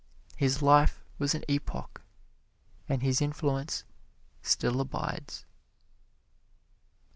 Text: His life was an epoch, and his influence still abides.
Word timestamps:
His 0.35 0.63
life 0.63 1.03
was 1.19 1.35
an 1.35 1.43
epoch, 1.47 2.01
and 2.89 3.03
his 3.03 3.21
influence 3.21 3.83
still 4.41 4.81
abides. 4.81 5.45